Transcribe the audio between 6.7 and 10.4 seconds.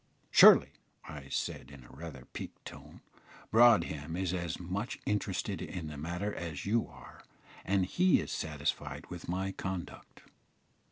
are, and he is satisfied with my conduct."